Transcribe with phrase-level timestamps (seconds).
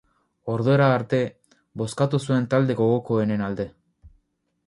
[0.53, 1.19] Ordura arte,
[1.81, 3.67] bozkatu zuen talde gogokoenen alde.